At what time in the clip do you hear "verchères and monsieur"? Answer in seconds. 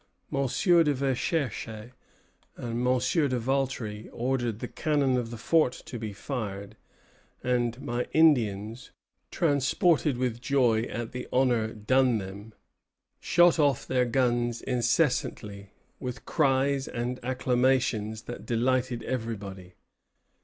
0.95-3.27